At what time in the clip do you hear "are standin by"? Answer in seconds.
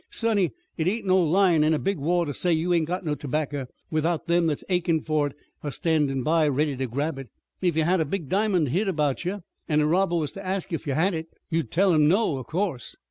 5.61-6.47